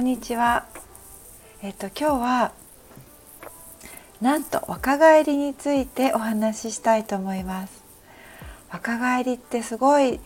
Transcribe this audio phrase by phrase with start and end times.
[0.00, 0.64] こんにちは。
[1.62, 2.52] えっと今日は
[4.22, 7.84] なんと若返りについてお話ししたいと思います。
[8.70, 10.18] 若返りってすごい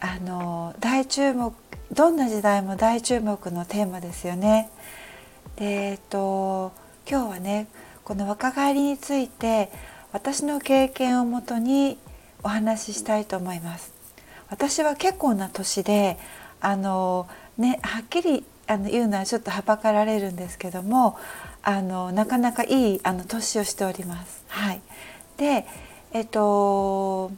[0.00, 1.54] あの大注目
[1.90, 4.68] どんな時代も大注目のテーマですよね。
[5.56, 6.72] でえっと
[7.08, 7.68] 今日はね
[8.04, 9.70] この若返りについて
[10.12, 11.96] 私の経験をもとに
[12.42, 13.94] お話ししたいと思います。
[14.50, 16.18] 私は結構な年で
[16.60, 21.18] あのねはっきりあの言うのはちょっとはばかられるんですけども
[21.60, 24.44] あのなかなかいいあの年をしております。
[24.46, 24.80] はい、
[25.38, 25.66] で
[26.12, 27.32] えっと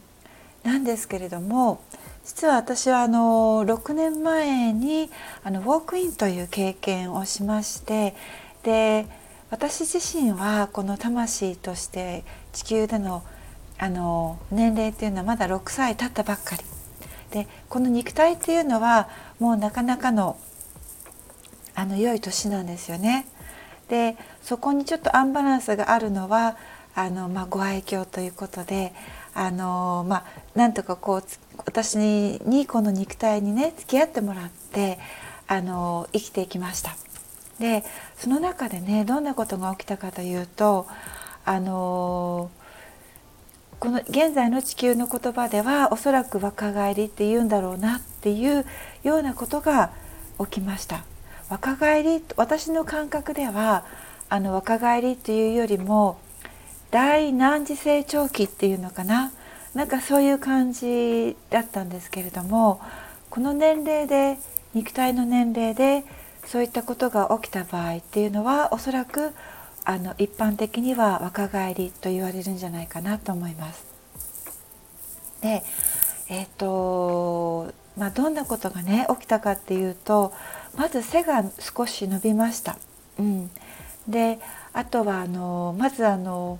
[0.63, 1.81] なんですけれども
[2.23, 5.09] 実は私はあの6年前に
[5.43, 8.15] あのウォークインという経験をしまして
[8.61, 9.07] で
[9.49, 13.23] 私自身はこの魂として地球での
[13.79, 16.63] あの年齢っていうのはまだ6歳経ったばっかり
[17.31, 20.37] でこの肉体っていうのはもうなかなかの
[21.75, 23.25] あの良い年なんですよね。
[23.89, 26.57] でそこにちょっとアンバランスがあるのは
[26.95, 28.93] あの、まあ、ご愛嬌ということで
[29.33, 31.23] あの、まあ、なんとかこう
[31.65, 34.99] 私にこの肉体にね付き合ってもらって
[35.47, 36.95] あの生きていきました。
[37.59, 37.83] で
[38.17, 40.87] その中でねどんなことが起きたかというと
[41.45, 42.49] あの
[43.79, 48.65] この現在の地球の言葉ではおそらく若返りって言うんだろうなっていう
[49.03, 49.91] ようなことが
[50.39, 51.03] 起きました
[51.49, 53.85] 若返り私の感覚では
[54.29, 56.17] あの若返りっていうよりも
[56.91, 59.31] 大難次成長期っていうのかな
[59.73, 62.79] なんかそういう感じだったんですけれども
[63.29, 64.37] この年齢で
[64.73, 66.03] 肉体の年齢で
[66.45, 69.31] そういったことが起きた場合っていうのはおそらく
[69.85, 73.85] あの一般的には若返りと言われるんじゃないかなと思います。
[75.41, 75.63] で
[76.29, 80.33] えっ、ー、とまあ、どんなことがね起きたかっていうと
[80.75, 82.77] まず背が少し伸びました。
[83.19, 83.51] うん、
[84.07, 84.39] で
[84.73, 86.59] あとはあのまずあの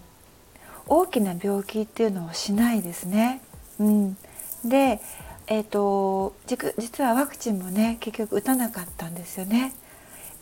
[0.85, 3.41] 大きな病気っていうのをしないですね。
[3.79, 4.17] うん、
[4.63, 5.01] で、
[5.47, 6.35] えーと
[6.77, 9.73] 実はワクチンもね結局打たなかったんですよね。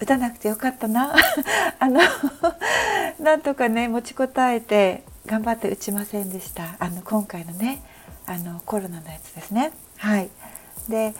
[0.02, 1.14] 打たなくてよかったな
[1.80, 2.02] あの
[3.22, 7.84] なんとかね持ちこたえて頑張って打ちませんでしたあの今回のね
[8.26, 9.72] あのコロナのやつですね。
[9.98, 10.30] はい
[10.90, 11.14] で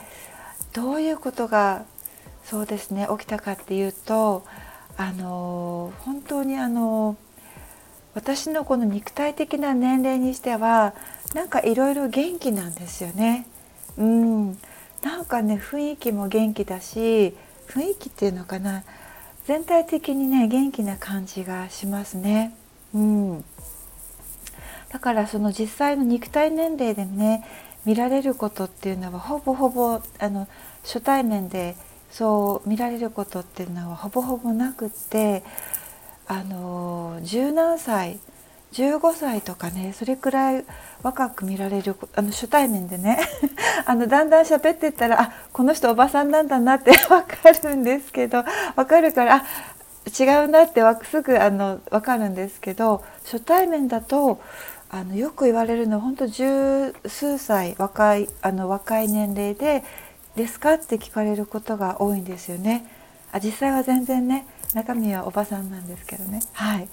[0.72, 1.84] どういうことが
[2.44, 4.44] そうですね起きたかっていうと
[4.96, 7.16] あの本当にあの
[8.14, 10.94] 私のこの肉体的な年齢にしては
[11.34, 13.46] なんかいろいろ元気なんですよね。
[13.96, 14.58] うん
[15.02, 17.34] なんかね雰囲気も元気だし
[17.68, 18.84] 雰囲気っていうのかな
[19.46, 22.54] 全体的にね元気な感じがしますね。
[22.94, 23.44] うん、
[24.90, 27.44] だからその実際の肉体年齢でね
[27.84, 30.48] 見られることっていうのはほぼほぼあの
[30.82, 31.76] 初対面で
[32.10, 35.42] そう見られることっていうのはほぼほぼなくって
[36.26, 38.18] あの十何歳
[38.72, 40.64] 15歳とかねそれくらい
[41.02, 43.18] 若く見られるあの初対面でね
[43.84, 48.44] あのだんだん喋ってったらあこの人おばさんなんだなって 分かるんですけど
[48.76, 49.42] 分かるからあ
[50.18, 54.40] 違うなってすぐあの分かるんですけど初対面だと
[54.94, 59.82] あのよく言われるのは本当十数歳若いあの若い年齢で
[60.36, 62.86] 「ですか?」って聞かれることが多いんですよね。
[63.32, 66.40] あ実際は全然ね中身はおばさんなんですけどね。
[66.52, 66.88] はい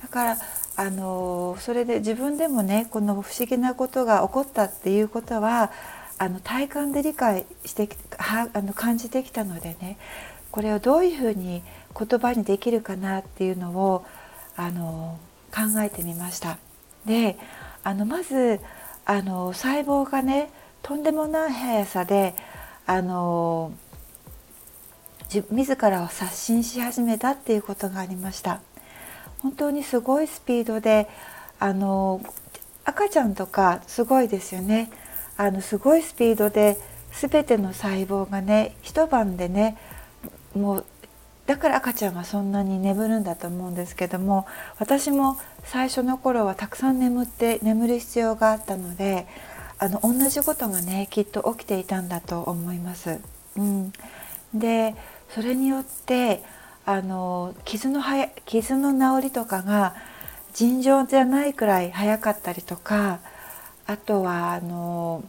[0.00, 0.38] だから
[0.76, 5.70] あのそれで自分でもねこの不思議なことが起こったっていうことは
[6.18, 9.98] あの体感で理解してはあの感じてきたのでね
[10.50, 11.62] これをどういうふうに
[11.96, 14.04] 言葉にできるかなっていうのを
[14.56, 15.18] あの
[15.54, 16.56] 考えてみました。
[17.06, 17.36] で
[17.84, 18.60] あのまず
[19.04, 20.50] あの細胞がね
[20.82, 22.34] とんでもない速さで
[22.86, 23.72] あの
[25.50, 28.60] 自らを刷新し始めたっていうことがありました。
[29.40, 31.08] 本当にすごいスピードで
[31.58, 32.20] あの
[32.84, 34.90] 赤ちゃんとかすごいですよね
[35.36, 36.76] あのすごいスピードで
[37.12, 39.76] 全ての細胞がね一晩でね
[40.54, 40.84] もう
[41.46, 44.46] だから赤ちゃんはそんなに眠るんだと思うんですけども
[44.78, 49.26] 私も最初の頃はたくさん眠って眠る必要があったので
[49.78, 53.20] あの同じことがねきっと起きていたんだと思います。
[53.56, 53.92] うん、
[54.54, 54.94] で
[55.28, 56.42] それによって
[56.84, 59.94] あの傷のはや傷の治りとかが
[60.54, 63.20] 尋常じゃないくらい早かったりとか
[63.86, 65.24] あとはあの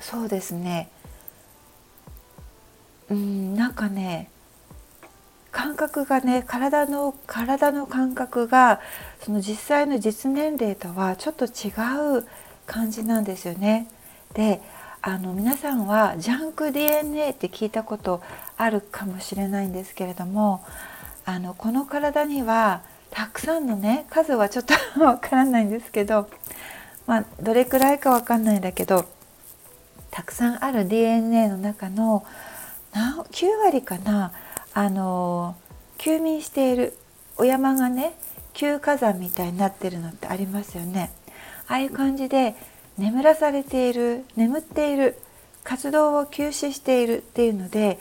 [0.00, 0.90] そうですね
[3.10, 4.30] うんなんかね
[5.50, 8.80] 感覚がね体の体の感覚が
[9.20, 11.70] その実際の実年齢とはちょっと違
[12.18, 12.26] う
[12.66, 13.86] 感じなんですよね。
[14.32, 14.60] で
[15.00, 18.22] あの皆さんはジャンク DNA って聞いたこと
[18.56, 20.64] あるかもしれないんですけれども
[21.26, 22.80] あのこの体には
[23.10, 24.74] たくさんのね数はちょっと
[25.04, 26.28] わからないんですけど、
[27.06, 29.04] まあ、どれくらいかわかんないんだけど
[30.10, 32.24] たくさんある DNA の中の
[32.94, 34.32] 9割かな
[34.72, 35.56] あの
[35.98, 36.96] 休眠している
[37.36, 38.14] お山がね
[38.52, 41.10] 休火山みたいになってるのってありますよね。
[41.66, 42.54] ああいう感じで
[42.98, 45.18] 眠らされている眠っている
[45.64, 47.98] 活動を休止しているっていうので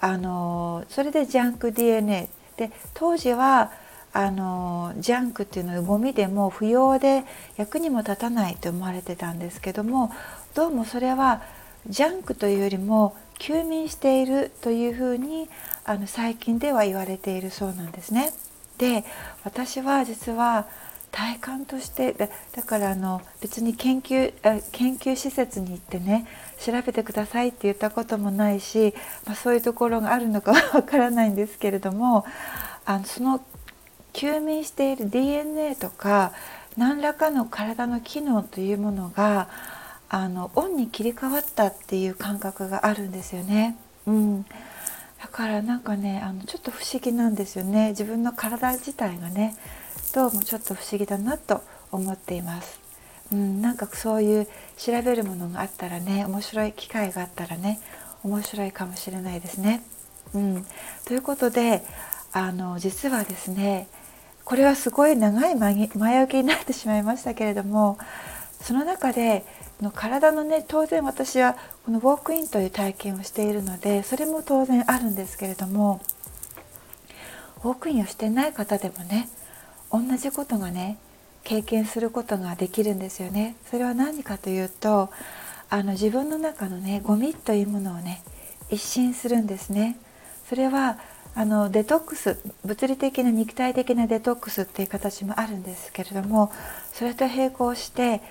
[0.00, 3.72] あのそれでジャンク DNA で当時は
[4.12, 7.24] あのジャンクっていうのはゴミでも不要で
[7.56, 10.12] 役にも立たないと思われてたんですけども
[10.54, 11.42] どうもそれは
[11.88, 15.48] ジャンクというよりも休眠しているというふうに
[15.84, 18.32] あの最近では言われているそうなんですね。
[18.78, 19.04] で
[19.44, 20.66] 私は実は
[21.10, 24.32] 体感としてだだからあの別に研究
[24.72, 26.26] 研究施設に行ってね
[26.58, 28.92] 調べてくださいって言ったこともないし、
[29.24, 32.26] まあ、そういうところがあるのかはわからないんですけれども
[32.84, 33.42] あのその
[34.12, 36.32] 休眠している DNA とか
[36.76, 39.48] 何らかの体の機能というものが
[40.08, 43.76] あのオンに切り替わったっていう感覚があるんですよね。
[44.06, 44.48] うん、だ
[45.30, 49.56] からなんかねあのちょっと不思議なんですよね自分の体自体がね
[50.14, 52.80] どうもちょっと不思議だなと思っています。
[53.32, 57.80] うん、なんかそういう調べるものがあったらね面白い機会があったらね
[58.22, 59.82] 面白いかもしれないですね。
[60.34, 60.66] うん、
[61.04, 61.82] ということで
[62.32, 63.88] あの実はですね
[64.44, 67.98] これはすごい長い前置きになってしまいましたけれども
[68.60, 69.44] その中で
[69.80, 76.00] の体のね当然私はこのウォークインという体験をしているのでそれも当然あるんですけれども
[77.62, 79.28] ウォークインをしてない方でもね
[79.92, 80.98] 同じことがね
[81.44, 83.54] 経験することができるんですよね。
[83.70, 85.10] それは何かというと
[85.70, 88.22] あの自分の中のねゴミというものをね
[88.68, 89.96] 一新するんですね。
[90.48, 90.98] それは
[91.36, 96.50] あのデトックス物理的な肉体的なデトックスっていう形もあるんですけれども
[96.92, 98.22] それと並行して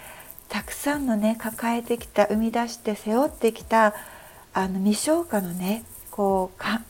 [0.50, 3.94] たくさんのね抱えてきた生み出して背負ってきた
[4.53, 6.81] あの未消化のねこうか、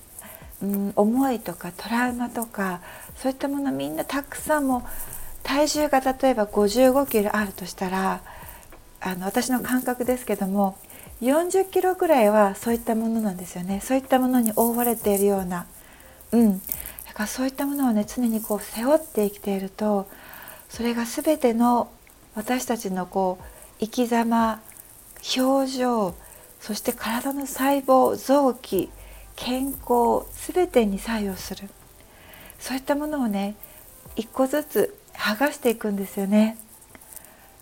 [0.62, 2.82] うん、思いとかトラウマとか
[3.16, 4.88] そういったものみんなたくさんも
[5.44, 8.22] 体重が例えば55キロあるとしたら
[9.02, 10.78] あの私の感覚ですけども
[11.22, 13.80] 40キロぐらいはそういったものなんですよね。
[13.82, 15.66] そういったものに覆われているような。
[16.32, 16.60] うん。
[16.60, 20.10] だからそういったものをね常にこう背負って生きていると
[20.68, 21.90] それが全ての
[22.36, 23.44] 私たちのこう
[23.80, 24.62] 生き様
[25.38, 26.14] 表情
[26.60, 28.90] そして体の細胞臓器
[29.36, 31.70] 健康全てに作用する
[32.60, 33.56] そういったものをね
[34.16, 36.58] 一個ずつ剥がしていくんですよね。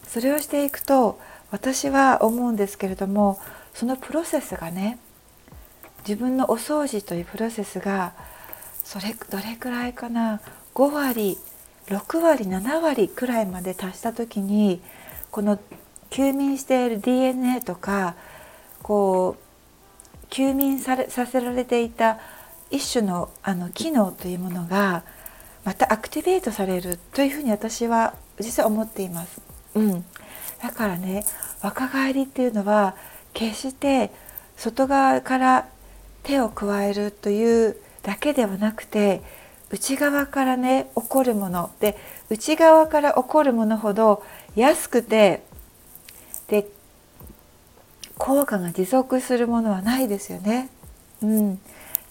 [0.08, 1.20] それをしていくと
[1.50, 3.40] 私は思うんですけれども
[3.74, 5.00] そのプロセスがね
[6.08, 8.14] 自分のお掃除というプロセスが
[8.84, 10.42] それどれくらいかな
[10.76, 11.38] 5割
[11.88, 14.82] 6割7割くらいまで達した時に
[15.32, 15.60] この
[16.10, 18.16] 休眠している DNA とか
[18.82, 22.20] こう休眠されさせられていた
[22.72, 25.04] 一種のあの機能というものが
[25.64, 29.42] またアクティベートされるというふうに私は実は思っています。
[29.76, 30.06] うん、
[30.62, 31.26] だからね
[31.62, 32.96] 若返りっていうのは
[33.34, 34.12] 決して
[34.58, 35.68] 外側から
[36.24, 39.22] 手を加えるというだけではなくて
[39.74, 41.98] 内側からね起こるもので
[42.30, 44.24] 内側から起こるものほど
[44.56, 45.44] 安くて
[46.48, 46.68] で
[48.20, 50.70] 効果が持続するものはないですよね。
[51.24, 51.60] うん、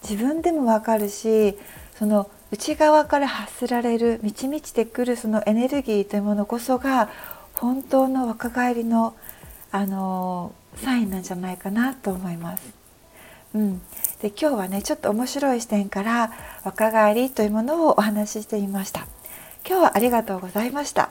[0.01, 1.57] 自分でもわかるし
[1.97, 7.09] その内側から発せられる満ち満ちてくるそのエネルギーというものこそが
[7.53, 9.15] 本当の若返りの
[9.71, 12.73] あのサインなんじゃないかなと思います。
[13.55, 13.81] うん、
[14.23, 16.31] で今日はねちょっと面白い視点から
[16.63, 19.05] 若返りというものをお話ししてみました。
[19.67, 21.09] 今日はありがとうございました。